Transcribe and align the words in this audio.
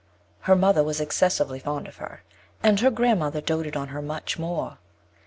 Her 0.39 0.55
mother 0.55 0.83
was 0.83 0.99
excessively 0.99 1.59
fond 1.59 1.87
of 1.87 1.97
her; 1.97 2.23
and 2.63 2.79
her 2.79 2.89
grand 2.89 3.19
mother 3.19 3.39
doated 3.39 3.77
on 3.77 3.89
her 3.89 4.01
much 4.01 4.39
more. 4.39 4.79